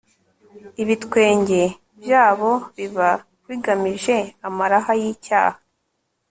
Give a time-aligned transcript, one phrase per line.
[0.81, 1.61] ibitwenge
[2.01, 3.09] byabo biba
[3.47, 5.57] bigamije amaraha y'icyaha